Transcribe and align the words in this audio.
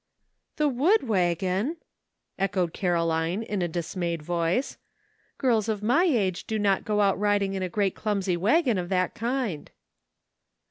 "The 0.57 0.67
wood 0.67 1.07
wagon?" 1.07 1.77
echoed 2.45 2.73
Caroline, 2.73 3.43
in 3.43 3.61
a 3.61 3.67
dismayed 3.67 4.23
voice," 4.23 4.79
girls 5.37 5.69
of 5.69 5.83
my 5.83 6.05
age 6.05 6.47
do 6.47 6.57
not 6.57 6.85
go 6.85 7.01
out 7.01 7.19
riding 7.19 7.55
on 7.55 7.61
a 7.61 7.69
great 7.69 7.93
clumsy 7.93 8.35
wagon 8.35 8.79
of 8.79 8.89
that 8.89 9.13
kind." 9.13 9.69